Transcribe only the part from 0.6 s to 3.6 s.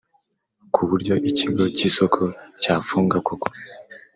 ku buryo Ikigo cy isoko cyafunga koko